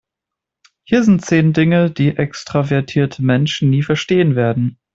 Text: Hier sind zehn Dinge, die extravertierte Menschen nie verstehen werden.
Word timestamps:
Hier 0.83 1.03
sind 1.03 1.23
zehn 1.23 1.53
Dinge, 1.53 1.91
die 1.91 2.17
extravertierte 2.17 3.23
Menschen 3.23 3.69
nie 3.69 3.83
verstehen 3.83 4.35
werden. 4.35 4.79